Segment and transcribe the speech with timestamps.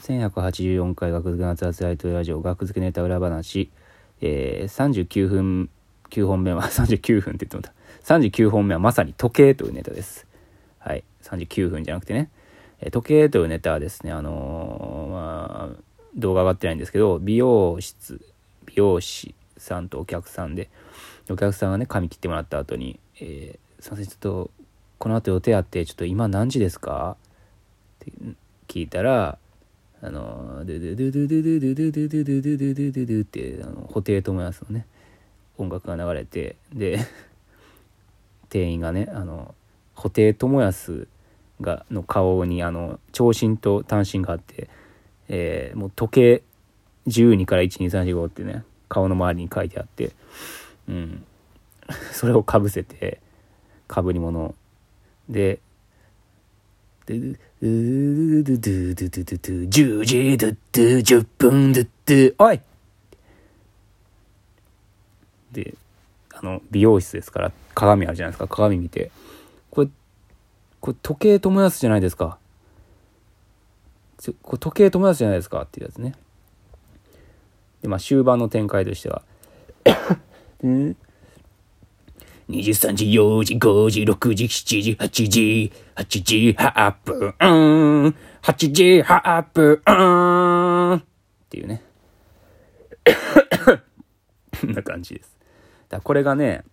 [0.00, 3.70] 1184回学付け夏熱ライトラジオ学付けネタ裏話、
[4.22, 5.70] えー、39分
[6.08, 7.72] 9本目は 39分って言ってもた
[8.04, 10.26] 39本目はまさに時計というネタです。
[10.78, 11.04] はい。
[11.22, 12.30] 39分じゃなくてね、
[12.80, 15.82] えー、時計というネタはですねあのー、まあ
[16.16, 18.20] 動画上がってないんですけど美容室
[18.64, 20.70] 美容師さんとお客さんで
[21.28, 24.50] お客さんがね髪切ってもらった後に「えー、すいませんちょっと
[24.98, 27.16] この後予定あってちょっと今何時ですか?」
[28.02, 28.12] って
[28.66, 29.38] 聞いたら
[30.02, 34.86] あのドゥドゥドゥドゥドゥドゥドゥドゥドゥドゥドゥドゥドゥドゥドゥドゥってあの布袋寅泰のね
[35.58, 36.98] 音楽が流れてで
[38.48, 39.54] 店員がねあの
[39.94, 41.08] 布袋寅泰
[41.60, 44.70] がの顔にあの長身と短身があって、
[45.28, 46.42] えー、もう時計
[47.06, 50.12] 12から12345ってね顔の周りに書いてあって、
[50.88, 51.24] うん、
[52.12, 53.20] それをかぶせて
[53.86, 54.54] かぶり物。
[55.28, 55.60] で
[57.10, 62.60] ドゥドゥドゥドゥドゥドゥドゥ10時ドゥドゥ10分ドゥドゥおい！
[65.50, 65.74] で
[66.32, 69.10] あの美容室ですから鏡あるじゃないですか鏡見て。
[69.70, 69.88] これ
[70.80, 72.38] これ時計友達じゃないですか。
[74.42, 75.62] これ時計友達じゃないですか？
[75.62, 76.14] っていうやつね。
[77.82, 79.22] でまあ終盤の展開としては。
[80.62, 80.96] うん。
[82.50, 87.34] 23時、4時、5時、6時、7時、8時、8時、8分、
[88.42, 91.02] 8時、8分、っ
[91.48, 91.82] ていうね。
[94.60, 95.36] こんな感じです。
[95.88, 96.64] だこれがね、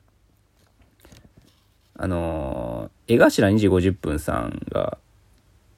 [1.96, 4.98] あのー、江頭2時50分さんが、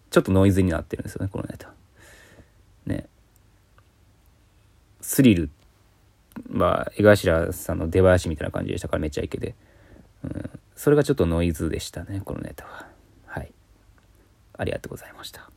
[0.10, 1.72] ちょっとノイズになってるんですよね、このネタ。
[2.86, 3.08] ね。
[5.02, 5.50] スリル
[6.52, 9.56] は、江頭さんの出囃子みたいな感じでしたから、めっちゃイケで。
[10.80, 12.88] それがちょっとノイズでしたねこのネタは。
[13.26, 13.52] はい。
[14.58, 15.52] ありがとうございました。